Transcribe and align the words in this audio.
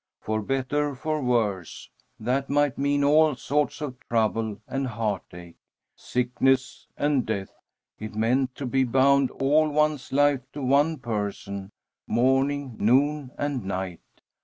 "For 0.19 0.41
better, 0.41 0.95
for 0.95 1.21
worse," 1.21 1.91
that 2.19 2.49
might 2.49 2.75
mean 2.79 3.03
all 3.03 3.35
sorts 3.35 3.81
of 3.81 3.99
trouble 4.09 4.59
and 4.67 4.87
heartache. 4.87 5.57
"Sickness 5.95 6.87
and 6.97 7.23
death," 7.23 7.53
it 7.99 8.15
meant 8.15 8.55
to 8.55 8.65
be 8.65 8.83
bound 8.83 9.29
all 9.29 9.69
one's 9.69 10.11
life 10.11 10.41
to 10.53 10.63
one 10.63 10.97
person, 10.97 11.69
morning, 12.07 12.77
noon, 12.79 13.29
and 13.37 13.63
night. 13.63 14.01